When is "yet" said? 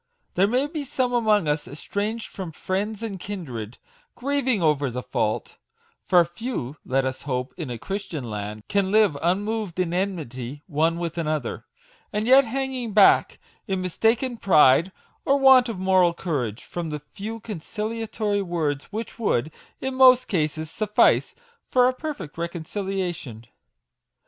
12.25-12.45